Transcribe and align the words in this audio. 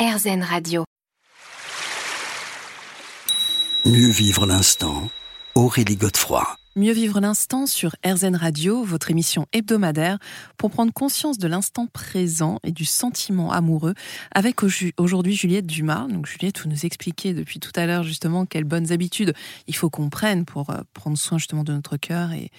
RZN 0.00 0.42
Radio. 0.42 0.84
Mieux 3.84 4.08
vivre 4.08 4.46
l'instant, 4.46 5.10
Aurélie 5.54 5.96
Godefroy. 5.96 6.56
Mieux 6.74 6.94
vivre 6.94 7.20
l'instant 7.20 7.66
sur 7.66 7.94
RZN 8.06 8.34
Radio, 8.34 8.82
votre 8.82 9.10
émission 9.10 9.44
hebdomadaire, 9.52 10.18
pour 10.56 10.70
prendre 10.70 10.90
conscience 10.90 11.36
de 11.36 11.46
l'instant 11.48 11.86
présent 11.86 12.60
et 12.64 12.72
du 12.72 12.86
sentiment 12.86 13.52
amoureux, 13.52 13.92
avec 14.34 14.60
aujourd'hui 14.96 15.34
Juliette 15.34 15.66
Dumas. 15.66 16.06
Donc 16.08 16.26
Juliette, 16.26 16.60
vous 16.60 16.70
nous 16.70 16.86
expliquez 16.86 17.34
depuis 17.34 17.60
tout 17.60 17.72
à 17.74 17.84
l'heure 17.84 18.02
justement 18.02 18.46
quelles 18.46 18.64
bonnes 18.64 18.92
habitudes 18.92 19.34
il 19.66 19.76
faut 19.76 19.90
qu'on 19.90 20.08
prenne 20.08 20.46
pour 20.46 20.70
euh, 20.70 20.78
prendre 20.94 21.18
soin 21.18 21.36
justement 21.36 21.62
de 21.62 21.74
notre 21.74 21.98
cœur 21.98 22.32
et, 22.32 22.50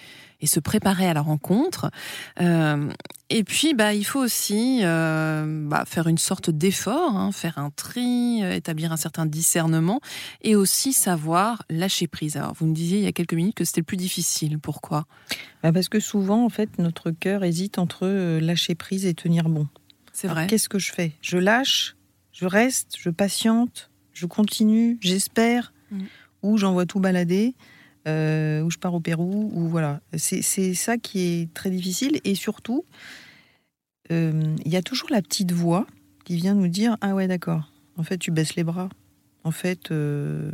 et 0.42 0.46
se 0.46 0.60
préparer 0.60 1.06
à 1.06 1.14
la 1.14 1.22
rencontre. 1.22 1.90
Euh, 2.40 2.90
et 3.30 3.44
puis, 3.44 3.72
bah, 3.72 3.94
il 3.94 4.04
faut 4.04 4.20
aussi 4.20 4.80
euh, 4.82 5.66
bah, 5.68 5.84
faire 5.86 6.08
une 6.08 6.18
sorte 6.18 6.50
d'effort, 6.50 7.16
hein, 7.16 7.32
faire 7.32 7.56
un 7.56 7.70
tri, 7.70 8.42
euh, 8.42 8.52
établir 8.52 8.92
un 8.92 8.96
certain 8.98 9.24
discernement, 9.24 10.00
et 10.42 10.54
aussi 10.54 10.92
savoir 10.92 11.62
lâcher 11.70 12.08
prise. 12.08 12.36
Alors, 12.36 12.52
vous 12.54 12.66
me 12.66 12.74
disiez 12.74 12.98
il 12.98 13.04
y 13.04 13.06
a 13.06 13.12
quelques 13.12 13.34
minutes 13.34 13.54
que 13.54 13.64
c'était 13.64 13.80
le 13.80 13.86
plus 13.86 13.96
difficile. 13.96 14.58
Pourquoi? 14.58 15.06
Bah 15.62 15.72
Parce 15.72 15.88
que 15.88 16.00
souvent, 16.00 16.44
en 16.44 16.50
fait, 16.50 16.78
notre 16.78 17.10
cœur 17.12 17.44
hésite 17.44 17.78
entre 17.78 18.06
lâcher 18.40 18.74
prise 18.74 19.06
et 19.06 19.14
tenir 19.14 19.48
bon. 19.48 19.68
C'est 20.12 20.28
vrai. 20.28 20.46
Qu'est-ce 20.46 20.68
que 20.68 20.78
je 20.78 20.92
fais? 20.92 21.12
Je 21.22 21.38
lâche, 21.38 21.96
je 22.32 22.44
reste, 22.44 22.96
je 22.98 23.08
patiente, 23.08 23.90
je 24.12 24.26
continue, 24.26 24.98
j'espère, 25.00 25.72
mm. 25.90 26.02
ou 26.42 26.58
j'envoie 26.58 26.84
tout 26.84 27.00
balader. 27.00 27.54
Euh, 28.08 28.62
où 28.62 28.70
je 28.70 28.78
pars 28.78 28.94
au 28.94 29.00
Pérou, 29.00 29.50
ou 29.54 29.68
voilà. 29.68 30.00
C'est 30.16 30.42
ça 30.74 30.98
qui 30.98 31.20
est 31.20 31.54
très 31.54 31.70
difficile. 31.70 32.20
Et 32.24 32.34
surtout, 32.34 32.84
euh, 34.10 34.56
il 34.64 34.72
y 34.72 34.76
a 34.76 34.82
toujours 34.82 35.08
la 35.10 35.22
petite 35.22 35.52
voix 35.52 35.86
qui 36.24 36.34
vient 36.34 36.54
nous 36.54 36.66
dire 36.66 36.96
Ah 37.00 37.14
ouais, 37.14 37.28
d'accord, 37.28 37.70
en 37.96 38.02
fait, 38.02 38.18
tu 38.18 38.32
baisses 38.32 38.56
les 38.56 38.64
bras. 38.64 38.88
En 39.44 39.52
fait, 39.52 39.92
euh, 39.92 40.50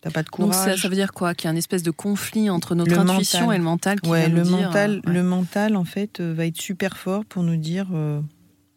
t'as 0.00 0.10
pas 0.10 0.22
de 0.22 0.30
courage. 0.30 0.66
Donc 0.66 0.78
ça, 0.78 0.88
veut 0.88 0.94
dire 0.94 1.12
quoi? 1.12 1.34
Qu'il 1.34 1.46
y 1.46 1.48
a 1.48 1.50
une 1.50 1.58
espèce 1.58 1.82
de 1.82 1.90
conflit 1.90 2.48
entre 2.48 2.74
notre 2.74 2.98
intuition 2.98 3.52
et 3.52 3.58
le 3.58 3.64
mental 3.64 4.00
qui 4.00 4.08
ouais, 4.08 4.28
le 4.30 4.44
mental, 4.44 5.02
Le 5.04 5.22
mental, 5.22 5.76
en 5.76 5.84
fait, 5.84 6.22
va 6.22 6.46
être 6.46 6.60
super 6.60 6.96
fort 6.96 7.26
pour 7.26 7.42
nous 7.42 7.56
dire 7.56 7.88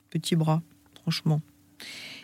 Petit 0.09 0.35
bras, 0.35 0.61
franchement. 1.01 1.39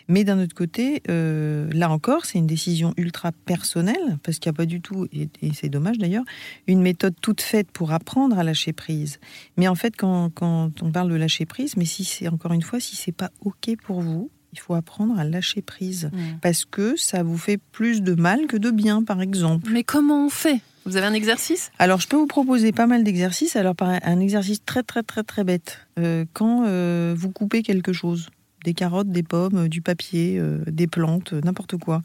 Mais 0.08 0.24
d'un 0.24 0.42
autre 0.42 0.54
côté, 0.54 1.02
euh, 1.10 1.70
là 1.72 1.90
encore, 1.90 2.24
c'est 2.24 2.38
une 2.38 2.46
décision 2.46 2.94
ultra 2.96 3.32
personnelle, 3.32 4.18
parce 4.22 4.38
qu'il 4.38 4.50
n'y 4.50 4.56
a 4.56 4.56
pas 4.56 4.66
du 4.66 4.80
tout, 4.80 5.06
et, 5.12 5.28
c'est 5.52 5.68
dommage 5.68 5.98
d'ailleurs, 5.98 6.24
une 6.66 6.80
méthode 6.80 7.14
toute 7.20 7.42
faite 7.42 7.70
pour 7.70 7.92
apprendre 7.92 8.38
à 8.38 8.42
lâcher 8.42 8.72
prise. 8.72 9.18
Mais 9.58 9.68
en 9.68 9.74
fait, 9.74 9.96
quand, 9.96 10.30
on 10.40 10.92
parle 10.92 11.10
de 11.10 11.16
lâcher 11.16 11.44
prise, 11.44 11.76
mais 11.76 11.84
si 11.84 12.04
c'est 12.04 12.28
encore 12.28 12.52
une 12.52 12.62
fois, 12.62 12.80
si 12.80 12.96
c'est 12.96 13.12
pas 13.12 13.30
OK 13.44 13.70
pour 13.84 14.00
vous, 14.00 14.30
il 14.54 14.58
faut 14.58 14.74
apprendre 14.74 15.18
à 15.18 15.24
lâcher 15.24 15.60
prise. 15.60 16.10
Parce 16.40 16.64
que 16.64 16.96
ça 16.96 17.22
vous 17.22 17.36
fait 17.36 17.58
plus 17.58 18.00
de 18.02 18.14
mal 18.14 18.46
que 18.46 18.56
de 18.56 18.70
bien, 18.70 19.02
par 19.02 19.20
exemple. 19.20 19.70
Mais 19.70 19.84
comment 19.84 20.24
on 20.24 20.30
fait? 20.30 20.62
Vous 20.86 20.96
avez 20.96 21.06
un 21.06 21.12
exercice? 21.12 21.70
Alors, 21.78 22.00
je 22.00 22.08
peux 22.08 22.16
vous 22.16 22.26
proposer 22.26 22.72
pas 22.72 22.86
mal 22.86 23.04
d'exercices. 23.04 23.56
Alors, 23.56 23.74
un 23.80 24.20
exercice 24.20 24.64
très, 24.64 24.82
très, 24.82 25.02
très, 25.02 25.22
très 25.22 25.44
bête. 25.44 25.86
Euh, 25.98 26.24
quand 26.32 26.64
euh, 26.66 27.14
vous 27.14 27.30
coupez 27.30 27.62
quelque 27.62 27.92
chose, 27.92 28.30
des 28.64 28.74
carottes, 28.74 29.10
des 29.10 29.22
pommes, 29.22 29.68
du 29.68 29.82
papier, 29.82 30.38
euh, 30.38 30.58
des 30.66 30.86
plantes, 30.86 31.32
n'importe 31.32 31.76
quoi. 31.76 32.02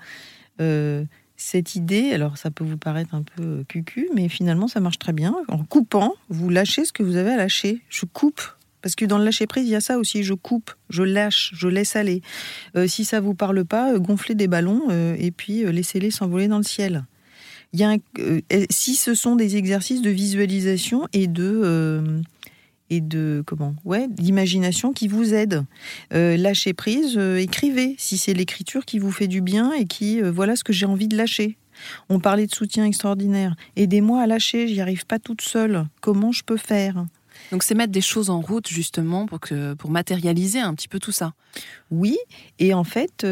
Euh, 0.61 1.03
cette 1.35 1.75
idée, 1.75 2.13
alors 2.13 2.37
ça 2.37 2.51
peut 2.51 2.63
vous 2.63 2.77
paraître 2.77 3.15
un 3.15 3.23
peu 3.23 3.65
cucu, 3.67 4.07
mais 4.13 4.29
finalement 4.29 4.67
ça 4.67 4.79
marche 4.79 4.99
très 4.99 5.13
bien. 5.13 5.35
En 5.47 5.63
coupant, 5.63 6.13
vous 6.29 6.49
lâchez 6.49 6.85
ce 6.85 6.93
que 6.93 7.03
vous 7.03 7.15
avez 7.15 7.31
à 7.31 7.37
lâcher. 7.37 7.81
Je 7.89 8.05
coupe. 8.05 8.41
Parce 8.81 8.95
que 8.95 9.05
dans 9.05 9.17
le 9.17 9.23
lâcher 9.23 9.47
prise, 9.47 9.65
il 9.65 9.71
y 9.71 9.75
a 9.75 9.81
ça 9.81 9.97
aussi. 9.97 10.23
Je 10.23 10.33
coupe, 10.33 10.71
je 10.89 11.03
lâche, 11.03 11.51
je 11.55 11.69
laisse 11.69 11.95
aller. 11.95 12.21
Euh, 12.75 12.85
si 12.85 13.05
ça 13.05 13.21
vous 13.21 13.33
parle 13.33 13.63
pas, 13.63 13.97
gonflez 13.97 14.35
des 14.35 14.47
ballons 14.47 14.89
et 15.17 15.31
puis 15.31 15.63
laissez-les 15.63 16.11
s'envoler 16.11 16.47
dans 16.47 16.57
le 16.57 16.63
ciel. 16.63 17.05
Y 17.71 17.83
a 17.83 17.95
si 18.69 18.95
ce 18.95 19.15
sont 19.15 19.35
des 19.35 19.55
exercices 19.55 20.01
de 20.01 20.11
visualisation 20.11 21.07
et 21.13 21.27
de 21.27 22.21
et 22.95 23.01
de 23.01 23.43
comment 23.45 23.75
ouais 23.85 24.07
d'imagination 24.07 24.93
qui 24.93 25.07
vous 25.07 25.33
aide. 25.33 25.65
Euh, 26.13 26.37
lâchez 26.37 26.73
prise, 26.73 27.17
euh, 27.17 27.37
écrivez 27.37 27.95
si 27.97 28.17
c'est 28.17 28.33
l'écriture 28.33 28.85
qui 28.85 28.99
vous 28.99 29.11
fait 29.11 29.27
du 29.27 29.41
bien 29.41 29.71
et 29.73 29.85
qui 29.85 30.21
euh, 30.21 30.31
voilà 30.31 30.55
ce 30.55 30.63
que 30.63 30.73
j'ai 30.73 30.85
envie 30.85 31.07
de 31.07 31.17
lâcher. 31.17 31.57
On 32.09 32.19
parlait 32.19 32.45
de 32.45 32.53
soutien 32.53 32.85
extraordinaire. 32.85 33.55
Aidez-moi 33.75 34.21
à 34.21 34.27
lâcher, 34.27 34.67
j'y 34.67 34.79
arrive 34.79 35.05
pas 35.05 35.17
toute 35.19 35.41
seule. 35.41 35.85
Comment 36.01 36.31
je 36.31 36.43
peux 36.43 36.57
faire? 36.57 37.05
Donc 37.51 37.63
c'est 37.63 37.75
mettre 37.75 37.91
des 37.91 38.01
choses 38.01 38.29
en 38.29 38.41
route 38.41 38.67
justement 38.67 39.25
pour 39.25 39.39
que 39.39 39.73
pour 39.73 39.89
matérialiser 39.89 40.59
un 40.59 40.73
petit 40.75 40.87
peu 40.87 40.99
tout 40.99 41.11
ça. 41.11 41.33
Oui, 41.89 42.17
et 42.59 42.73
en 42.73 42.83
fait 42.83 43.25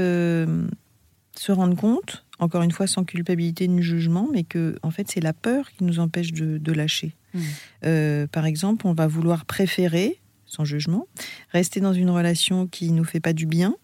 se 1.41 1.51
rendre 1.51 1.75
compte, 1.75 2.25
encore 2.41 2.63
une 2.63 2.71
fois 2.71 2.87
sans 2.87 3.05
culpabilité 3.05 3.67
ni 3.67 3.81
jugement, 3.81 4.27
mais 4.31 4.43
que 4.43 4.75
en 4.83 4.91
fait 4.91 5.09
c'est 5.09 5.21
la 5.21 5.31
peur 5.31 5.71
qui 5.71 5.85
nous 5.85 5.99
empêche 5.99 6.33
de 6.33 6.71
lâcher. 6.71 7.15
Hmm. 7.33 7.39
Euh, 7.85 8.27
par 8.27 8.45
exemple, 8.45 8.87
on 8.87 8.93
va 8.93 9.07
vouloir 9.07 9.45
préférer, 9.45 10.19
sans 10.45 10.65
jugement, 10.65 11.07
rester 11.51 11.79
dans 11.79 11.93
une 11.93 12.09
relation 12.09 12.67
qui 12.67 12.91
nous 12.91 13.05
fait 13.05 13.19
pas 13.19 13.33
du 13.33 13.45
bien, 13.45 13.75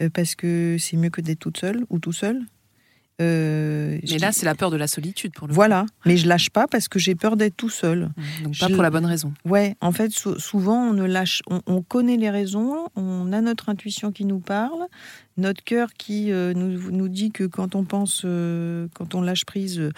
euh, 0.00 0.10
parce 0.10 0.34
que 0.34 0.76
c'est 0.78 0.96
mieux 0.96 1.10
que 1.10 1.20
d'être 1.20 1.38
toute 1.38 1.58
seule 1.58 1.84
ou 1.90 1.98
tout 1.98 2.12
seul. 2.12 2.42
Euh, 3.20 3.98
mais 4.10 4.18
là, 4.18 4.32
c'est 4.32 4.46
la 4.46 4.54
peur 4.54 4.70
de 4.70 4.76
la 4.76 4.86
solitude 4.86 5.32
pour 5.32 5.46
le 5.46 5.54
Voilà, 5.54 5.86
mais 6.06 6.16
je 6.16 6.26
lâche 6.26 6.50
pas 6.50 6.66
parce 6.66 6.88
que 6.88 6.98
j'ai 6.98 7.14
peur 7.14 7.36
d'être 7.36 7.56
tout 7.56 7.68
seul. 7.68 8.10
Hmm. 8.16 8.44
Donc 8.44 8.58
pas 8.58 8.68
pour 8.68 8.82
la 8.82 8.90
bonne 8.90 9.06
raison. 9.06 9.32
Ouais, 9.44 9.76
en 9.80 9.92
fait, 9.92 10.10
souvent 10.10 10.88
on 10.88 10.92
ne 10.92 11.04
lâche, 11.04 11.42
on, 11.48 11.82
connaît 11.82 12.16
les 12.16 12.30
raisons, 12.30 12.88
on 12.96 13.32
a 13.32 13.40
notre 13.40 13.68
intuition 13.68 14.12
qui 14.12 14.24
nous 14.24 14.40
parle, 14.40 14.86
notre 15.36 15.62
cœur 15.62 15.92
qui 15.92 16.30
nous, 16.30 16.90
nous, 16.90 17.08
dit 17.08 17.30
que 17.30 17.44
quand 17.44 17.74
on 17.74 17.84
pense, 17.84 18.22
quand 18.22 19.14
on 19.14 19.20
lâche 19.20 19.44
prise 19.44 19.90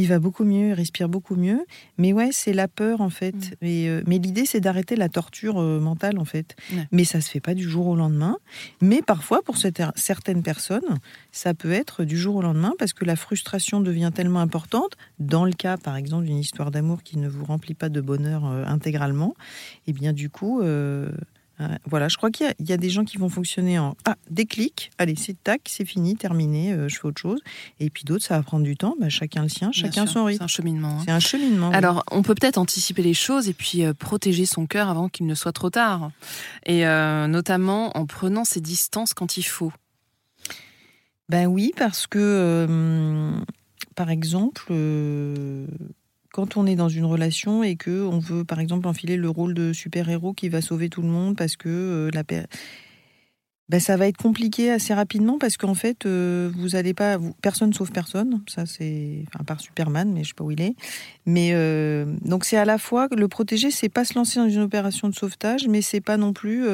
il 0.00 0.08
va 0.08 0.18
beaucoup 0.18 0.44
mieux, 0.44 0.68
il 0.68 0.72
respire 0.72 1.10
beaucoup 1.10 1.36
mieux. 1.36 1.66
Mais 1.98 2.14
ouais, 2.14 2.30
c'est 2.32 2.54
la 2.54 2.68
peur 2.68 3.02
en 3.02 3.10
fait. 3.10 3.34
Mm. 3.34 3.64
Euh, 3.64 4.02
mais 4.06 4.18
l'idée, 4.18 4.46
c'est 4.46 4.60
d'arrêter 4.60 4.96
la 4.96 5.10
torture 5.10 5.60
euh, 5.60 5.78
mentale 5.78 6.18
en 6.18 6.24
fait. 6.24 6.56
Mais 6.90 7.04
ça 7.04 7.20
se 7.20 7.30
fait 7.30 7.40
pas 7.40 7.52
du 7.52 7.68
jour 7.68 7.86
au 7.86 7.96
lendemain. 7.96 8.38
Mais 8.80 9.02
parfois, 9.02 9.42
pour 9.42 9.56
certaines 9.58 10.42
personnes, 10.42 10.98
ça 11.32 11.52
peut 11.52 11.72
être 11.72 12.04
du 12.04 12.16
jour 12.16 12.36
au 12.36 12.42
lendemain 12.42 12.72
parce 12.78 12.94
que 12.94 13.04
la 13.04 13.14
frustration 13.14 13.82
devient 13.82 14.10
tellement 14.14 14.40
importante. 14.40 14.96
Dans 15.18 15.44
le 15.44 15.52
cas, 15.52 15.76
par 15.76 15.96
exemple, 15.96 16.24
d'une 16.24 16.38
histoire 16.38 16.70
d'amour 16.70 17.02
qui 17.02 17.18
ne 17.18 17.28
vous 17.28 17.44
remplit 17.44 17.74
pas 17.74 17.90
de 17.90 18.00
bonheur 18.00 18.46
euh, 18.46 18.64
intégralement, 18.64 19.34
et 19.86 19.90
eh 19.90 19.92
bien 19.92 20.14
du 20.14 20.30
coup. 20.30 20.62
Voilà, 21.86 22.08
je 22.08 22.16
crois 22.16 22.30
qu'il 22.30 22.54
y, 22.60 22.72
a 22.72 22.76
des 22.76 22.90
gens 22.90 23.04
qui 23.04 23.16
vont 23.16 23.28
fonctionner 23.28 23.78
en 23.78 23.96
ah, 24.04 24.16
déclic, 24.30 24.90
allez, 24.98 25.14
c'est 25.16 25.42
tac, 25.42 25.62
c'est 25.66 25.84
fini, 25.84 26.16
terminé, 26.16 26.72
euh, 26.72 26.88
je 26.88 26.98
fais 26.98 27.06
autre 27.06 27.20
chose. 27.20 27.40
Et 27.80 27.90
puis 27.90 28.04
d'autres, 28.04 28.24
ça 28.24 28.36
va 28.36 28.42
prendre 28.42 28.64
du 28.64 28.76
temps, 28.76 28.94
bah, 28.98 29.08
chacun 29.08 29.42
le 29.42 29.48
sien, 29.48 29.70
chacun 29.72 30.06
son 30.06 30.24
rythme. 30.24 30.38
C'est 30.38 30.44
un 30.44 30.48
cheminement. 30.48 30.98
Hein. 31.00 31.02
C'est 31.04 31.10
un 31.10 31.20
cheminement. 31.20 31.70
Alors, 31.70 32.04
on 32.10 32.22
peut 32.22 32.34
peut-être 32.34 32.58
anticiper 32.58 33.02
les 33.02 33.14
choses 33.14 33.48
et 33.48 33.52
puis 33.52 33.84
euh, 33.84 33.92
protéger 33.92 34.46
son 34.46 34.66
cœur 34.66 34.88
avant 34.88 35.08
qu'il 35.08 35.26
ne 35.26 35.34
soit 35.34 35.52
trop 35.52 35.70
tard. 35.70 36.10
Et 36.64 36.86
euh, 36.86 37.26
notamment 37.26 37.96
en 37.96 38.06
prenant 38.06 38.44
ses 38.44 38.60
distances 38.60 39.14
quand 39.14 39.36
il 39.36 39.44
faut. 39.44 39.72
Ben 41.28 41.46
oui, 41.46 41.72
parce 41.76 42.06
que, 42.08 42.66
par 43.94 44.10
exemple, 44.10 44.72
quand 46.32 46.56
on 46.56 46.66
est 46.66 46.76
dans 46.76 46.88
une 46.88 47.04
relation 47.04 47.62
et 47.62 47.76
que 47.76 48.02
on 48.04 48.18
veut 48.18 48.44
par 48.44 48.60
exemple 48.60 48.86
enfiler 48.86 49.16
le 49.16 49.28
rôle 49.28 49.54
de 49.54 49.72
super-héros 49.72 50.32
qui 50.32 50.48
va 50.48 50.60
sauver 50.60 50.88
tout 50.88 51.02
le 51.02 51.08
monde 51.08 51.36
parce 51.36 51.56
que 51.56 51.68
euh, 51.68 52.10
la 52.12 52.22
ben, 53.68 53.78
ça 53.78 53.96
va 53.96 54.08
être 54.08 54.16
compliqué 54.16 54.70
assez 54.70 54.92
rapidement 54.94 55.38
parce 55.38 55.56
qu'en 55.56 55.74
fait 55.74 56.04
euh, 56.04 56.50
vous 56.56 56.74
allez 56.74 56.92
pas 56.92 57.18
personne 57.40 57.72
sauve 57.72 57.92
personne. 57.92 58.42
Ça 58.48 58.66
c'est 58.66 59.24
enfin 59.28 59.44
part 59.44 59.60
Superman 59.60 60.12
mais 60.12 60.24
je 60.24 60.28
sais 60.28 60.34
pas 60.34 60.44
où 60.44 60.50
il 60.50 60.60
est. 60.60 60.74
Mais 61.26 61.50
euh, 61.52 62.04
donc 62.22 62.44
c'est 62.44 62.56
à 62.56 62.64
la 62.64 62.78
fois 62.78 63.08
le 63.16 63.28
protéger 63.28 63.70
c'est 63.70 63.88
pas 63.88 64.04
se 64.04 64.14
lancer 64.14 64.40
dans 64.40 64.48
une 64.48 64.62
opération 64.62 65.08
de 65.08 65.14
sauvetage 65.14 65.68
mais 65.68 65.82
c'est 65.82 66.00
pas 66.00 66.16
non 66.16 66.32
plus 66.32 66.66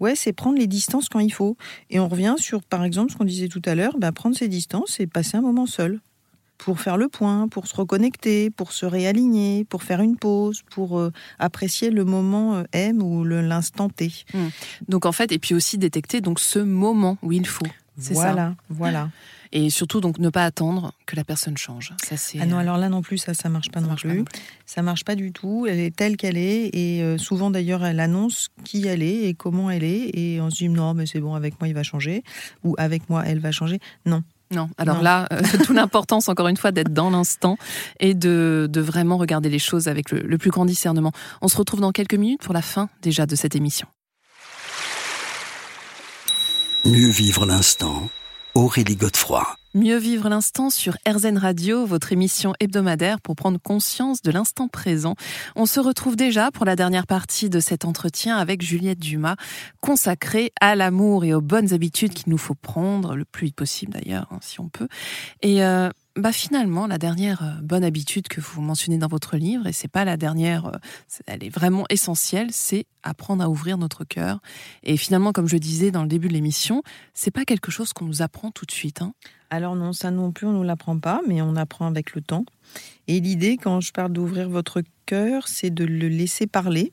Ouais, 0.00 0.16
c'est 0.16 0.32
prendre 0.32 0.58
les 0.58 0.66
distances 0.66 1.08
quand 1.08 1.20
il 1.20 1.32
faut. 1.32 1.56
Et 1.88 2.00
on 2.00 2.08
revient 2.08 2.34
sur, 2.36 2.64
par 2.64 2.82
exemple, 2.82 3.12
ce 3.12 3.16
qu'on 3.16 3.24
disait 3.24 3.46
tout 3.46 3.62
à 3.64 3.76
l'heure, 3.76 3.96
ben, 3.98 4.10
prendre 4.10 4.34
ses 4.36 4.48
distances 4.48 4.98
et 4.98 5.06
passer 5.06 5.36
un 5.36 5.42
moment 5.42 5.66
seul 5.66 6.00
pour 6.64 6.80
faire 6.80 6.96
le 6.96 7.08
point, 7.08 7.48
pour 7.48 7.66
se 7.66 7.74
reconnecter, 7.74 8.50
pour 8.50 8.72
se 8.72 8.86
réaligner, 8.86 9.64
pour 9.64 9.82
faire 9.82 10.00
une 10.00 10.16
pause, 10.16 10.62
pour 10.70 10.98
euh, 10.98 11.12
apprécier 11.40 11.90
le 11.90 12.04
moment 12.04 12.54
euh, 12.54 12.62
M 12.72 13.02
ou 13.02 13.24
l'instant 13.24 13.88
T. 13.88 14.12
Hmm. 14.32 14.48
Donc 14.88 15.04
en 15.04 15.12
fait, 15.12 15.32
et 15.32 15.38
puis 15.40 15.54
aussi 15.54 15.76
détecter 15.76 16.20
donc 16.20 16.38
ce 16.38 16.60
moment 16.60 17.18
où 17.22 17.32
il 17.32 17.46
faut. 17.46 17.66
Voilà, 17.96 18.54
voilà. 18.70 19.10
Et 19.54 19.68
surtout 19.68 20.00
donc 20.00 20.18
ne 20.18 20.30
pas 20.30 20.46
attendre 20.46 20.94
que 21.04 21.14
la 21.14 21.24
personne 21.24 21.58
change. 21.58 21.92
Ça 22.02 22.16
c'est. 22.16 22.38
Ah 22.40 22.46
non, 22.46 22.56
alors 22.56 22.78
là 22.78 22.88
non 22.88 23.02
plus 23.02 23.18
ça 23.18 23.34
ça 23.34 23.48
marche 23.48 23.70
pas, 23.70 23.80
non, 23.80 23.88
marche 23.88 24.06
plus. 24.06 24.24
Ça 24.64 24.80
marche 24.80 25.04
pas 25.04 25.14
du 25.14 25.32
tout. 25.32 25.66
Elle 25.68 25.80
est 25.80 25.94
telle 25.94 26.16
qu'elle 26.16 26.38
est 26.38 26.70
et 26.72 27.02
euh, 27.02 27.18
souvent 27.18 27.50
d'ailleurs 27.50 27.84
elle 27.84 28.00
annonce 28.00 28.48
qui 28.64 28.86
elle 28.86 29.02
est 29.02 29.24
et 29.28 29.34
comment 29.34 29.68
elle 29.68 29.84
est 29.84 30.10
et 30.14 30.40
on 30.40 30.48
se 30.48 30.58
dit 30.58 30.68
non 30.68 30.94
mais 30.94 31.06
c'est 31.06 31.20
bon 31.20 31.34
avec 31.34 31.60
moi 31.60 31.68
il 31.68 31.74
va 31.74 31.82
changer 31.82 32.22
ou 32.64 32.74
avec 32.78 33.10
moi 33.10 33.24
elle 33.26 33.40
va 33.40 33.50
changer. 33.50 33.78
Non, 34.06 34.22
non, 34.52 34.68
alors 34.76 35.02
là, 35.02 35.26
euh, 35.32 35.40
tout 35.64 35.72
l'importance, 35.72 36.28
encore 36.28 36.48
une 36.48 36.56
fois, 36.56 36.72
d'être 36.72 36.92
dans 36.92 37.10
l'instant 37.10 37.56
et 38.00 38.14
de, 38.14 38.68
vraiment 38.76 39.16
regarder 39.16 39.48
les 39.48 39.58
choses 39.58 39.88
avec 39.88 40.10
le, 40.10 40.20
le 40.20 40.38
plus 40.38 40.50
grand 40.50 40.64
discernement. 40.64 41.12
On 41.40 41.48
se 41.48 41.56
retrouve 41.56 41.80
dans 41.80 41.92
quelques 41.92 42.14
minutes 42.14 42.42
pour 42.42 42.54
la 42.54 42.62
fin 42.62 42.88
déjà 43.00 43.26
de 43.26 43.36
cette 43.36 43.56
émission. 43.56 43.86
Mieux 46.84 47.08
vivre 47.08 47.46
l'instant, 47.46 48.08
Aurélie 48.54 48.96
Godefroy. 48.96 49.46
Mieux 49.74 49.96
vivre 49.96 50.28
l'instant 50.28 50.68
sur 50.68 50.98
RZN 51.08 51.38
Radio, 51.38 51.86
votre 51.86 52.12
émission 52.12 52.52
hebdomadaire 52.60 53.22
pour 53.22 53.34
prendre 53.34 53.58
conscience 53.58 54.20
de 54.20 54.30
l'instant 54.30 54.68
présent. 54.68 55.14
On 55.56 55.64
se 55.64 55.80
retrouve 55.80 56.14
déjà 56.14 56.50
pour 56.50 56.66
la 56.66 56.76
dernière 56.76 57.06
partie 57.06 57.48
de 57.48 57.58
cet 57.58 57.86
entretien 57.86 58.36
avec 58.36 58.60
Juliette 58.60 58.98
Dumas, 58.98 59.36
consacrée 59.80 60.52
à 60.60 60.74
l'amour 60.74 61.24
et 61.24 61.32
aux 61.32 61.40
bonnes 61.40 61.72
habitudes 61.72 62.12
qu'il 62.12 62.30
nous 62.30 62.38
faut 62.38 62.54
prendre, 62.54 63.16
le 63.16 63.24
plus 63.24 63.46
vite 63.46 63.56
possible 63.56 63.92
d'ailleurs, 63.92 64.28
hein, 64.30 64.38
si 64.42 64.60
on 64.60 64.68
peut. 64.68 64.88
Et 65.40 65.64
euh, 65.64 65.88
bah 66.14 66.32
finalement, 66.32 66.86
la 66.86 66.98
dernière 66.98 67.42
euh, 67.42 67.60
bonne 67.62 67.84
habitude 67.84 68.28
que 68.28 68.40
vous 68.40 68.60
mentionnez 68.60 68.98
dans 68.98 69.08
votre 69.08 69.38
livre, 69.38 69.66
et 69.66 69.72
c'est 69.72 69.88
pas 69.88 70.04
la 70.04 70.18
dernière, 70.18 70.66
euh, 70.66 70.78
elle 71.26 71.42
est 71.42 71.48
vraiment 71.48 71.86
essentielle, 71.88 72.48
c'est 72.50 72.84
apprendre 73.02 73.42
à 73.42 73.48
ouvrir 73.48 73.78
notre 73.78 74.04
cœur. 74.04 74.40
Et 74.82 74.98
finalement, 74.98 75.32
comme 75.32 75.48
je 75.48 75.56
disais 75.56 75.90
dans 75.90 76.02
le 76.02 76.08
début 76.08 76.28
de 76.28 76.34
l'émission, 76.34 76.82
c'est 77.14 77.30
pas 77.30 77.46
quelque 77.46 77.70
chose 77.70 77.94
qu'on 77.94 78.04
nous 78.04 78.20
apprend 78.20 78.50
tout 78.50 78.66
de 78.66 78.72
suite. 78.72 79.00
Hein. 79.00 79.14
Alors 79.48 79.74
non, 79.74 79.94
ça 79.94 80.10
non 80.10 80.32
plus, 80.32 80.46
on 80.46 80.52
ne 80.52 80.66
l'apprend 80.66 80.98
pas, 80.98 81.22
mais 81.26 81.40
on 81.40 81.56
apprend 81.56 81.86
avec 81.86 82.14
le 82.14 82.20
temps. 82.20 82.44
Et 83.08 83.18
l'idée, 83.20 83.56
quand 83.56 83.80
je 83.80 83.92
parle 83.92 84.12
d'ouvrir 84.12 84.50
votre 84.50 84.82
cœur, 85.06 85.48
c'est 85.48 85.70
de 85.70 85.84
le 85.84 86.08
laisser 86.08 86.46
parler 86.46 86.92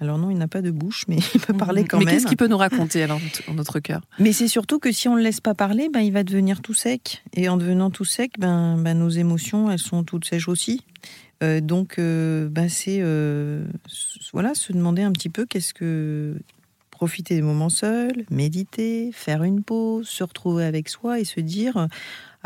alors 0.00 0.18
non, 0.18 0.30
il 0.30 0.36
n'a 0.36 0.48
pas 0.48 0.62
de 0.62 0.70
bouche, 0.70 1.04
mais 1.08 1.16
il 1.34 1.40
peut 1.40 1.54
parler 1.54 1.84
quand 1.84 1.98
même. 1.98 2.06
Mais 2.06 2.12
qu'est-ce 2.12 2.26
qu'il 2.26 2.36
peut 2.36 2.48
nous 2.48 2.58
raconter 2.58 3.02
alors 3.02 3.20
notre 3.54 3.80
cœur? 3.80 4.02
Mais 4.18 4.32
c'est 4.32 4.48
surtout 4.48 4.78
que 4.78 4.92
si 4.92 5.08
on 5.08 5.12
ne 5.12 5.18
le 5.18 5.22
laisse 5.22 5.40
pas 5.40 5.54
parler, 5.54 5.88
ben, 5.88 6.00
il 6.00 6.12
va 6.12 6.22
devenir 6.22 6.60
tout 6.60 6.74
sec. 6.74 7.22
Et 7.34 7.48
en 7.48 7.56
devenant 7.56 7.90
tout 7.90 8.04
sec, 8.04 8.32
ben, 8.38 8.76
ben 8.76 8.98
nos 8.98 9.08
émotions, 9.08 9.70
elles 9.70 9.78
sont 9.78 10.04
toutes 10.04 10.26
sèches 10.26 10.48
aussi. 10.48 10.82
Euh, 11.42 11.60
donc, 11.60 11.98
euh, 11.98 12.48
ben, 12.50 12.68
c'est 12.68 12.98
euh, 13.00 13.66
voilà, 14.32 14.54
se 14.54 14.72
demander 14.72 15.02
un 15.02 15.12
petit 15.12 15.28
peu 15.28 15.46
qu'est-ce 15.46 15.72
que 15.72 16.34
profiter 16.90 17.34
des 17.34 17.42
moments 17.42 17.68
seuls, 17.68 18.24
méditer, 18.30 19.10
faire 19.12 19.42
une 19.42 19.62
pause, 19.62 20.08
se 20.08 20.24
retrouver 20.24 20.64
avec 20.64 20.88
soi 20.88 21.20
et 21.20 21.24
se 21.24 21.40
dire 21.40 21.88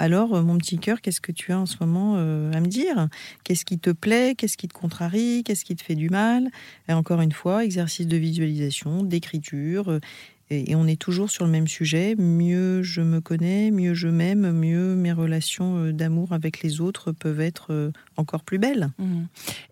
alors, 0.01 0.35
euh, 0.35 0.43
mon 0.43 0.57
petit 0.57 0.79
cœur, 0.79 1.03
qu'est-ce 1.03 1.21
que 1.21 1.31
tu 1.31 1.53
as 1.53 1.61
en 1.61 1.67
ce 1.67 1.77
moment 1.79 2.15
euh, 2.17 2.51
à 2.55 2.61
me 2.61 2.67
dire? 2.67 3.09
Qu'est-ce 3.45 3.67
qui 3.67 3.79
te 3.79 3.91
plaît? 3.91 4.35
Qu'est-ce 4.35 4.57
qui 4.57 4.67
te 4.67 4.73
contrarie? 4.73 5.45
Qu'est-ce 5.45 5.63
qui 5.63 5.77
te 5.77 5.83
fait 5.83 5.95
du 5.95 6.09
mal? 6.09 6.49
Et 6.89 6.95
encore 6.95 7.21
une 7.21 7.33
fois, 7.33 7.67
exercice 7.67 8.07
de 8.07 8.17
visualisation, 8.17 9.03
d'écriture. 9.03 9.91
Euh, 9.91 10.01
et, 10.49 10.75
on 10.75 10.87
est 10.87 10.99
toujours 10.99 11.31
sur 11.31 11.45
le 11.45 11.51
même 11.51 11.69
sujet. 11.69 12.15
Mieux 12.17 12.83
je 12.83 13.03
me 13.03 13.21
connais, 13.21 13.71
mieux 13.71 13.93
je 13.93 14.09
m'aime, 14.09 14.51
mieux 14.53 14.97
mes 14.97 15.13
relations 15.13 15.93
d'amour 15.93 16.33
avec 16.33 16.63
les 16.63 16.81
autres 16.81 17.13
peuvent 17.13 17.41
être 17.41 17.93
encore 18.17 18.43
plus 18.43 18.59
belles. 18.59 18.91
Mmh. 18.99 19.25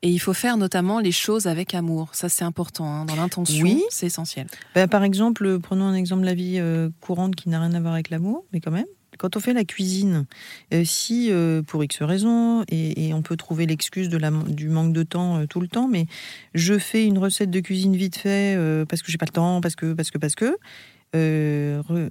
Et 0.02 0.10
il 0.10 0.18
faut 0.18 0.34
faire 0.34 0.56
notamment 0.56 1.00
les 1.00 1.10
choses 1.10 1.46
avec 1.46 1.74
amour. 1.74 2.10
Ça, 2.12 2.28
c'est 2.28 2.44
important. 2.44 2.84
Hein. 2.86 3.06
Dans 3.06 3.16
l'intention, 3.16 3.64
oui. 3.64 3.82
c'est 3.88 4.06
essentiel. 4.06 4.46
Ben, 4.76 4.86
par 4.86 5.02
exemple, 5.02 5.58
prenons 5.58 5.86
un 5.86 5.94
exemple 5.94 6.20
de 6.20 6.26
la 6.26 6.34
vie 6.34 6.60
courante 7.00 7.34
qui 7.34 7.48
n'a 7.48 7.60
rien 7.60 7.72
à 7.72 7.80
voir 7.80 7.94
avec 7.94 8.10
l'amour, 8.10 8.44
mais 8.52 8.60
quand 8.60 8.70
même 8.70 8.86
quand 9.16 9.36
on 9.36 9.40
fait 9.40 9.52
la 9.52 9.64
cuisine, 9.64 10.26
euh, 10.72 10.84
si 10.84 11.30
euh, 11.30 11.62
pour 11.62 11.82
X 11.82 12.02
raisons, 12.02 12.64
et, 12.68 13.12
on 13.14 13.22
peut 13.22 13.36
trouver 13.36 13.66
l'excuse 13.66 14.08
du 14.08 14.68
manque 14.68 14.92
de 14.92 15.02
temps 15.02 15.38
euh, 15.38 15.46
tout 15.46 15.60
le 15.60 15.68
temps, 15.68 15.88
mais 15.88 16.06
je 16.54 16.78
fais 16.78 17.04
une 17.04 17.18
recette 17.18 17.50
de 17.50 17.60
cuisine 17.60 17.96
vite 17.96 18.16
fait 18.16 18.56
parce 18.88 19.02
que 19.02 19.10
j'ai 19.10 19.18
pas 19.18 19.26
le 19.26 19.32
temps, 19.32 19.60
parce 19.60 19.76
que, 19.76 19.92
parce 19.92 20.10
que, 20.10 20.18
parce 20.18 20.34
que, 20.34 20.56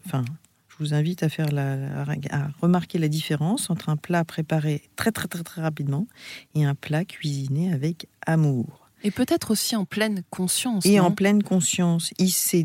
enfin, 0.05 0.25
je 0.67 0.75
vous 0.79 0.94
invite 0.94 1.23
à 1.23 1.29
faire 1.29 1.51
la, 1.51 2.03
à 2.31 2.47
remarquer 2.61 2.97
la 2.97 3.07
différence 3.07 3.69
entre 3.69 3.89
un 3.89 3.97
plat 3.97 4.23
préparé 4.25 4.81
très 4.95 5.11
très 5.11 5.27
très 5.27 5.44
très 5.44 5.61
rapidement 5.61 6.07
et 6.55 6.65
un 6.65 6.75
plat 6.75 7.05
cuisiné 7.05 7.71
avec 7.73 8.07
amour. 8.25 8.87
Et 9.03 9.11
peut-être 9.11 9.51
aussi 9.51 9.75
en 9.75 9.85
pleine 9.85 10.23
conscience. 10.29 10.85
Et 10.85 10.99
en 10.99 11.11
pleine 11.11 11.44
conscience. 11.44 12.11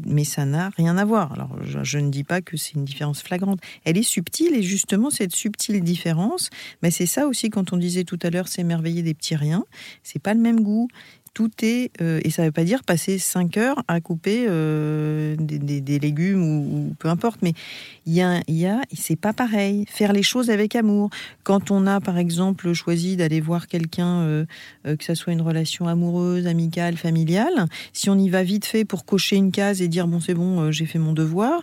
mais 0.06 0.24
ça 0.24 0.44
n'a 0.44 0.70
rien 0.70 0.96
à 0.96 1.04
voir. 1.04 1.32
Alors, 1.32 1.56
je, 1.62 1.98
ne 1.98 2.10
dis 2.10 2.24
pas 2.24 2.40
que 2.40 2.56
c'est 2.56 2.72
une 2.72 2.84
différence 2.84 3.22
flagrante. 3.22 3.60
Elle 3.84 3.98
est 3.98 4.02
subtile 4.02 4.54
et 4.54 4.62
justement, 4.62 5.10
cette 5.10 5.34
subtile 5.34 5.82
différence, 5.82 6.50
mais 6.82 6.90
c'est 6.90 7.06
ça 7.06 7.26
aussi 7.26 7.50
quand 7.50 7.72
on 7.72 7.76
disait 7.76 8.04
tout 8.04 8.18
à 8.22 8.30
l'heure 8.30 8.48
s'émerveiller 8.48 9.02
des 9.02 9.14
petits 9.14 9.36
riens. 9.36 9.64
C'est 10.02 10.20
pas 10.20 10.34
le 10.34 10.40
même 10.40 10.60
goût 10.60 10.88
tout 11.34 11.50
est, 11.62 11.90
euh, 12.00 12.20
et 12.24 12.30
ça 12.30 12.42
ne 12.42 12.48
veut 12.48 12.52
pas 12.52 12.64
dire 12.64 12.82
passer 12.84 13.18
5 13.18 13.56
heures 13.56 13.82
à 13.88 14.00
couper 14.00 14.46
euh, 14.48 15.34
des, 15.38 15.98
légumes 15.98 16.42
ou, 16.42 16.94
peu 16.98 17.08
importe, 17.08 17.40
mais 17.42 17.54
il 18.06 18.12
y 18.12 18.22
a, 18.22 18.42
y 18.48 18.66
a 18.66 18.82
c'est 18.92 19.16
pas 19.16 19.32
pareil. 19.32 19.84
Faire 19.88 20.12
les 20.12 20.22
choses 20.22 20.50
avec 20.50 20.76
amour. 20.76 21.10
Quand 21.42 21.70
on 21.70 21.86
a, 21.86 22.00
par 22.00 22.18
exemple, 22.18 22.72
choisi 22.72 23.16
d'aller 23.16 23.40
voir 23.40 23.66
quelqu'un, 23.66 24.20
euh, 24.20 24.44
que 24.84 25.04
ça 25.04 25.14
soit 25.14 25.32
une 25.32 25.42
relation 25.42 25.88
amoureuse, 25.88 26.46
amicale, 26.46 26.96
familiale, 26.96 27.66
si 27.92 28.10
on 28.10 28.18
y 28.18 28.28
va 28.28 28.42
vite 28.42 28.66
fait 28.66 28.84
pour 28.84 29.04
cocher 29.04 29.36
une 29.36 29.52
case 29.52 29.80
et 29.80 29.88
dire 29.88 30.06
bon, 30.06 30.20
c'est 30.20 30.34
bon, 30.34 30.70
j'ai 30.70 30.86
fait 30.86 30.98
mon 30.98 31.12
devoir, 31.12 31.62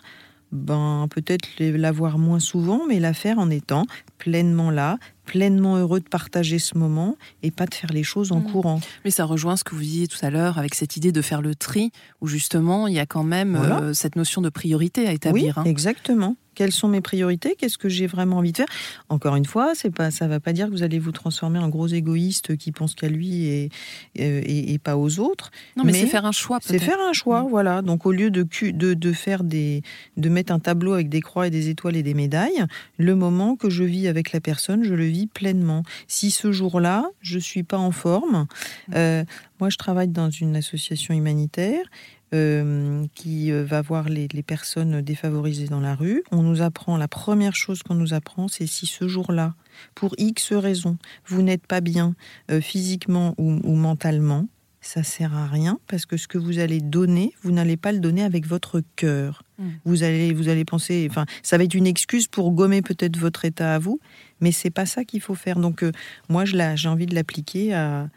ben 0.51 1.07
peut-être 1.09 1.47
la 1.59 1.91
voir 1.91 2.17
moins 2.17 2.39
souvent, 2.39 2.81
mais 2.87 2.99
la 2.99 3.13
faire 3.13 3.39
en 3.39 3.49
étant 3.49 3.85
pleinement 4.17 4.71
là, 4.71 4.97
pleinement 5.25 5.77
heureux 5.77 5.99
de 5.99 6.07
partager 6.09 6.59
ce 6.59 6.77
moment 6.77 7.15
et 7.43 7.51
pas 7.51 7.65
de 7.65 7.73
faire 7.73 7.91
les 7.91 8.03
choses 8.03 8.31
en 8.31 8.39
mmh. 8.39 8.51
courant. 8.51 8.81
Mais 9.05 9.11
ça 9.11 9.25
rejoint 9.25 9.55
ce 9.55 9.63
que 9.63 9.75
vous 9.75 9.81
disiez 9.81 10.07
tout 10.07 10.17
à 10.23 10.29
l'heure 10.29 10.57
avec 10.57 10.75
cette 10.75 10.97
idée 10.97 11.11
de 11.11 11.21
faire 11.21 11.41
le 11.41 11.55
tri, 11.55 11.91
où 12.21 12.27
justement 12.27 12.87
il 12.87 12.95
y 12.95 12.99
a 12.99 13.05
quand 13.05 13.23
même 13.23 13.55
euh, 13.55 13.93
cette 13.93 14.15
notion 14.15 14.41
de 14.41 14.49
priorité 14.49 15.07
à 15.07 15.13
établir. 15.13 15.57
Oui, 15.57 15.61
hein. 15.61 15.69
exactement 15.69 16.35
quelles 16.59 16.73
sont 16.73 16.89
mes 16.89 16.99
priorités, 16.99 17.55
qu'est-ce 17.57 17.77
que 17.77 17.87
j'ai 17.87 18.05
vraiment 18.05 18.39
envie 18.39 18.51
de 18.51 18.57
faire. 18.57 18.67
Encore 19.07 19.37
une 19.37 19.45
fois, 19.45 19.71
c'est 19.75 19.91
pas, 19.91 20.11
ça 20.11 20.27
va 20.27 20.41
pas 20.41 20.51
dire 20.51 20.65
que 20.65 20.71
vous 20.71 20.83
allez 20.83 20.99
vous 20.99 21.13
transformer 21.13 21.57
en 21.57 21.69
gros 21.69 21.87
égoïste 21.87 22.57
qui 22.57 22.73
pense 22.73 22.95
qu'à 22.95 23.07
lui 23.07 23.45
et, 23.45 23.69
et, 24.15 24.77
pas 24.77 24.97
aux 24.97 25.21
autres. 25.21 25.51
Non, 25.77 25.85
mais, 25.85 25.93
c'est 25.93 26.05
faire 26.05 26.25
un 26.25 26.33
choix. 26.33 26.59
C'est 26.61 26.77
faire 26.77 26.99
un 26.99 27.13
choix, 27.13 27.43
mm. 27.43 27.47
voilà. 27.47 27.81
Donc 27.81 28.05
au 28.05 28.11
lieu 28.11 28.29
de, 28.29 28.45
de, 28.71 28.93
de 28.93 29.13
faire 29.13 29.45
des, 29.45 29.83
de 30.17 30.27
mettre 30.27 30.51
un 30.51 30.59
tableau 30.59 30.91
avec 30.91 31.07
des 31.07 31.21
croix 31.21 31.47
et 31.47 31.49
des 31.49 31.69
étoiles 31.69 31.95
et 31.95 32.03
des 32.03 32.13
médailles, 32.13 32.65
le 32.97 33.15
moment 33.15 33.55
que 33.55 33.69
je 33.69 33.85
vis 33.85 34.09
avec 34.09 34.33
la 34.33 34.41
personne, 34.41 34.83
je 34.83 34.95
le 34.95 35.05
vis 35.05 35.27
pleinement. 35.27 35.83
Si 36.09 36.29
ce 36.29 36.51
jour-là, 36.51 37.05
je 37.21 37.39
suis 37.39 37.63
pas 37.63 37.77
en 37.77 37.91
forme, 37.91 38.47
mm. 38.89 38.93
euh, 38.95 39.23
moi 39.61 39.69
je 39.69 39.77
travaille 39.77 40.09
dans 40.09 40.29
une 40.29 40.57
association 40.57 41.13
humanitaire. 41.13 41.85
Euh, 42.31 43.07
qui 43.15 43.51
euh, 43.51 43.63
va 43.63 43.81
voir 43.81 44.07
les, 44.07 44.27
personnes 44.45 45.01
défavorisées 45.01 45.67
dans 45.67 45.79
la 45.79 45.95
rue. 45.95 46.23
On 46.31 46.43
nous 46.43 46.61
apprend, 46.61 46.95
la 46.95 47.07
première 47.07 47.55
chose 47.55 47.81
qu'on 47.81 47.95
nous 47.95 48.13
apprend, 48.13 48.47
c'est 48.47 48.67
si 48.67 48.85
ce 48.85 49.07
jour-là, 49.07 49.55
pour 49.95 50.13
X 50.19 50.53
raisons, 50.53 50.99
vous 51.25 51.41
n'êtes 51.41 51.65
pas 51.65 51.81
bien 51.81 52.13
euh, 52.51 52.61
physiquement 52.61 53.33
ou, 53.39 53.73
mentalement, 53.73 54.47
ça 54.79 55.01
sert 55.01 55.35
à 55.35 55.47
rien 55.47 55.79
parce 55.87 56.05
que 56.05 56.17
ce 56.17 56.27
que 56.27 56.37
vous 56.37 56.59
allez 56.59 56.81
donner, 56.81 57.33
vous 57.41 57.51
n'allez 57.51 57.77
pas 57.77 57.91
le 57.91 57.99
donner 57.99 58.23
avec 58.23 58.45
votre 58.45 58.83
cœur. 58.95 59.41
Mmh. 59.57 59.69
Vous 59.85 60.03
allez, 60.03 60.31
vous 60.31 60.49
allez 60.49 60.65
penser, 60.65 61.07
enfin, 61.09 61.25
ça 61.41 61.57
va 61.57 61.63
être 61.63 61.73
une 61.73 61.87
excuse 61.87 62.27
pour 62.27 62.51
gommer 62.51 62.83
peut-être 62.83 63.17
votre 63.17 63.43
état 63.43 63.73
à 63.73 63.79
vous, 63.79 63.99
mais 64.39 64.51
c'est 64.51 64.69
pas 64.69 64.85
ça 64.85 65.03
qu'il 65.03 65.21
faut 65.21 65.35
faire. 65.35 65.57
Donc, 65.57 65.83
moi, 66.29 66.45
j'ai 66.45 66.89
envie 66.89 67.07
de 67.07 67.15
l'appliquer 67.15 67.73
à, 67.73 68.07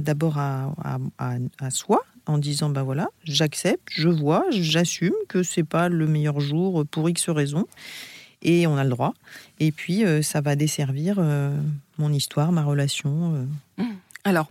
d'abord 0.00 0.38
à, 0.38 0.74
à, 1.18 1.70
soi, 1.70 2.02
en 2.26 2.38
disant 2.38 2.70
ben 2.70 2.82
voilà, 2.82 3.08
j'accepte, 3.24 3.88
je 3.90 4.08
vois, 4.08 4.44
j'assume 4.50 5.14
que 5.28 5.42
c'est 5.42 5.64
pas 5.64 5.88
le 5.88 6.06
meilleur 6.06 6.40
jour 6.40 6.84
pour 6.90 7.08
X 7.08 7.28
raison 7.30 7.66
et 8.42 8.66
on 8.66 8.76
a 8.76 8.84
le 8.84 8.90
droit. 8.90 9.14
Et 9.60 9.72
puis 9.72 10.04
euh, 10.04 10.22
ça 10.22 10.40
va 10.40 10.56
desservir 10.56 11.16
euh, 11.18 11.56
mon 11.98 12.12
histoire, 12.12 12.52
ma 12.52 12.64
relation. 12.64 13.46
Euh. 13.78 13.84
Alors, 14.24 14.50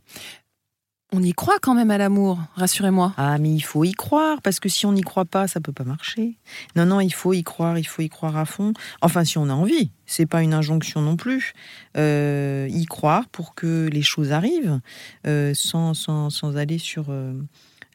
on 1.13 1.21
y 1.21 1.33
croit 1.33 1.59
quand 1.61 1.73
même 1.73 1.91
à 1.91 1.97
l'amour, 1.97 2.39
rassurez-moi. 2.55 3.13
Ah, 3.17 3.37
mais 3.37 3.51
il 3.51 3.61
faut 3.61 3.83
y 3.83 3.91
croire, 3.91 4.41
parce 4.41 4.61
que 4.61 4.69
si 4.69 4.85
on 4.85 4.93
n'y 4.93 5.01
croit 5.01 5.25
pas, 5.25 5.47
ça 5.47 5.59
peut 5.59 5.73
pas 5.73 5.83
marcher. 5.83 6.37
Non, 6.77 6.85
non, 6.85 7.01
il 7.01 7.13
faut 7.13 7.33
y 7.33 7.43
croire, 7.43 7.77
il 7.77 7.83
faut 7.83 8.01
y 8.01 8.07
croire 8.07 8.37
à 8.37 8.45
fond. 8.45 8.71
Enfin, 9.01 9.25
si 9.25 9.37
on 9.37 9.49
a 9.49 9.53
envie, 9.53 9.91
c'est 10.05 10.25
pas 10.25 10.41
une 10.41 10.53
injonction 10.53 11.01
non 11.01 11.17
plus. 11.17 11.53
Euh, 11.97 12.67
y 12.69 12.85
croire 12.85 13.27
pour 13.27 13.55
que 13.55 13.89
les 13.91 14.01
choses 14.01 14.31
arrivent, 14.31 14.79
euh, 15.27 15.51
sans, 15.53 15.93
sans, 15.93 16.29
sans, 16.29 16.55
aller 16.55 16.77
sur 16.77 17.07
euh, 17.09 17.33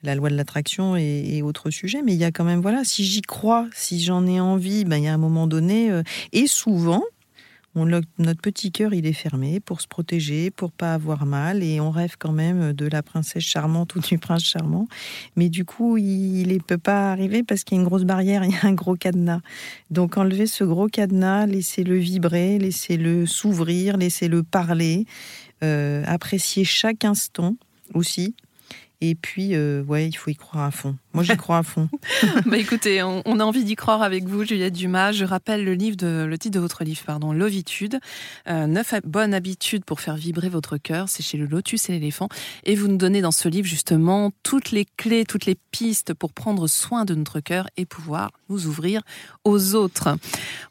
la 0.03 0.15
loi 0.15 0.29
de 0.29 0.37
l'attraction 0.37 0.95
et, 0.95 1.41
autres 1.43 1.71
sujets. 1.71 2.03
Mais 2.03 2.13
il 2.13 2.19
y 2.19 2.25
a 2.25 2.33
quand 2.33 2.45
même, 2.45 2.61
voilà, 2.61 2.85
si 2.85 3.03
j'y 3.05 3.23
crois, 3.23 3.67
si 3.75 3.99
j'en 3.99 4.27
ai 4.27 4.41
envie, 4.41 4.85
ben, 4.85 4.99
il 4.99 5.05
y 5.05 5.09
a 5.09 5.15
un 5.15 5.19
moment 5.19 5.47
donné, 5.47 6.03
et 6.33 6.47
souvent, 6.47 7.03
notre 7.85 8.41
petit 8.41 8.73
cœur, 8.73 8.95
il 8.95 9.07
est 9.07 9.13
fermé 9.13 9.61
pour 9.61 9.81
se 9.81 9.87
protéger, 9.87 10.51
pour 10.51 10.73
pas 10.73 10.95
avoir 10.95 11.27
mal, 11.27 11.63
et 11.63 11.81
on 11.81 11.91
rêve 11.91 12.17
quand 12.19 12.33
même 12.33 12.73
de 12.73 12.87
la 12.87 13.03
princesse 13.03 13.45
charmante 13.45 13.95
ou 13.97 14.01
du 14.01 14.19
prince 14.19 14.45
charmant. 14.45 14.89
Mais 15.37 15.49
du 15.49 15.65
coup, 15.65 15.99
il 15.99 16.49
ne 16.49 16.59
peut 16.59 16.79
pas 16.79 17.13
arriver 17.13 17.43
parce 17.43 17.65
qu'il 17.65 17.77
y 17.77 17.79
a 17.79 17.83
une 17.83 17.89
grosse 17.89 18.05
barrière, 18.05 18.45
il 18.45 18.53
y 18.53 18.57
a 18.57 18.67
un 18.67 18.73
gros 18.73 18.97
cadenas. 18.97 19.41
Donc 19.91 20.17
enlever 20.17 20.47
ce 20.47 20.65
gros 20.65 20.89
cadenas, 20.89 21.47
laissez-le 21.47 21.97
vibrer, 21.97 22.59
laissez-le 22.59 23.27
s'ouvrir, 23.27 23.97
laissez-le 23.97 24.43
parler, 24.43 25.05
euh, 25.63 26.03
apprécier 26.07 26.65
chaque 26.65 27.05
instant 27.05 27.57
aussi. 27.95 28.35
Et 29.01 29.15
puis, 29.15 29.55
euh, 29.55 29.83
ouais, 29.85 30.09
il 30.09 30.15
faut 30.15 30.31
y 30.31 30.37
croire 30.37 30.65
à 30.65 30.71
fond. 30.71 30.97
Moi, 31.17 31.23
j'y 31.23 31.35
crois 31.39 31.57
à 31.57 31.63
fond. 31.63 31.89
bah 32.45 32.59
écoutez, 32.59 33.03
on, 33.03 33.41
a 33.41 33.43
envie 33.43 33.65
d'y 33.65 33.75
croire 33.75 34.03
avec 34.03 34.25
vous, 34.25 34.45
Juliette 34.45 34.75
Dumas. 34.75 35.13
Je 35.13 35.25
rappelle 35.25 35.65
le 35.65 35.79
titre 35.79 36.05
de 36.05 36.61
votre 36.61 36.85
livre, 36.85 37.01
pardon, 37.07 37.33
Lovitude. 37.33 37.99
Euh, 38.51 38.67
neuf 38.67 38.93
bonnes 39.03 39.33
habitudes 39.33 39.87
pour 39.87 40.03
faire 40.03 40.17
vibrer 40.17 40.51
votre 40.51 40.77
cœur. 40.77 41.09
C'est 41.09 41.23
chez 41.23 41.39
le 41.39 41.47
Lotus 41.47 41.89
et 41.89 41.93
l'éléphant. 41.93 42.29
Et 42.65 42.75
vous 42.75 42.89
nous 42.89 42.99
donnez 42.99 43.23
dans 43.23 43.31
ce 43.31 43.49
livre 43.49 43.67
justement 43.67 44.31
toutes 44.43 44.73
les 44.73 44.85
clés, 44.85 45.25
toutes 45.25 45.47
les 45.47 45.57
pistes 45.71 46.13
pour 46.13 46.35
prendre 46.35 46.67
soin 46.67 47.07
de 47.07 47.15
notre 47.15 47.41
cœur 47.41 47.67
et 47.79 47.87
pouvoir 47.87 48.33
nous 48.51 48.67
ouvrir 48.67 49.01
aux 49.45 49.75
autres. 49.75 50.19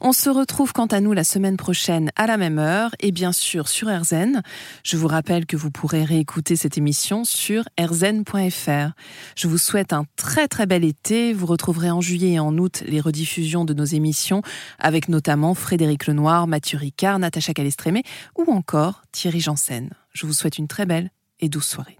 On 0.00 0.12
se 0.12 0.30
retrouve 0.30 0.72
quant 0.72 0.86
à 0.86 1.00
nous 1.00 1.12
la 1.12 1.24
semaine 1.24 1.56
prochaine 1.56 2.12
à 2.14 2.28
la 2.28 2.36
même 2.36 2.60
heure 2.60 2.94
et 3.00 3.10
bien 3.10 3.32
sûr 3.32 3.66
sur 3.66 3.88
RZN. 3.88 4.42
Je 4.84 4.96
vous 4.96 5.08
rappelle 5.08 5.44
que 5.44 5.56
vous 5.56 5.72
pourrez 5.72 6.04
réécouter 6.04 6.54
cette 6.54 6.78
émission 6.78 7.24
sur 7.24 7.64
rzn.fr. 7.80 8.92
Je 9.34 9.48
vous 9.48 9.58
souhaite 9.58 9.92
un 9.92 10.04
très 10.36 10.48
très 10.48 10.66
bel 10.66 10.84
été. 10.84 11.32
Vous 11.32 11.46
retrouverez 11.46 11.90
en 11.90 12.02
juillet 12.02 12.32
et 12.32 12.38
en 12.38 12.58
août 12.58 12.82
les 12.86 13.00
rediffusions 13.00 13.64
de 13.64 13.72
nos 13.72 13.86
émissions 13.86 14.42
avec 14.78 15.08
notamment 15.08 15.54
Frédéric 15.54 16.06
Lenoir, 16.06 16.46
Mathieu 16.46 16.76
Ricard, 16.76 17.18
Natacha 17.18 17.54
Calestrémé 17.54 18.02
ou 18.36 18.52
encore 18.52 19.00
Thierry 19.12 19.40
Janssen. 19.40 19.88
Je 20.12 20.26
vous 20.26 20.34
souhaite 20.34 20.58
une 20.58 20.68
très 20.68 20.84
belle 20.84 21.10
et 21.40 21.48
douce 21.48 21.66
soirée. 21.66 21.96